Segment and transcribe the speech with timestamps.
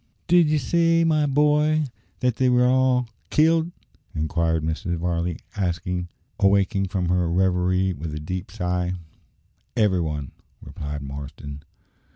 [0.27, 1.85] "Did ye say, my boy,
[2.21, 3.71] that they were all killed?"
[4.15, 4.97] inquired Mrs.
[4.97, 5.37] Varley,
[6.39, 8.93] awaking from her reverie with a deep sigh.
[9.77, 11.61] "Every one," replied Marston.